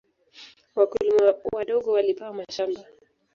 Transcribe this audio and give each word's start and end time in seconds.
Wakulima 0.77 1.27
wadogo 1.55 1.91
walipewa 1.91 2.33
mashamba. 2.33 2.81